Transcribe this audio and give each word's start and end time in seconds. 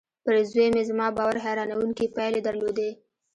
پر 0.23 0.35
زوی 0.51 0.67
مې 0.73 0.83
زما 0.89 1.07
باور 1.17 1.37
حيرانوونکې 1.45 2.13
پايلې 2.15 2.41
درلودې. 2.47 2.89